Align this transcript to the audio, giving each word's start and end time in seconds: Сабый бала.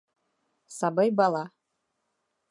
Сабый 0.77 1.09
бала. 1.19 1.45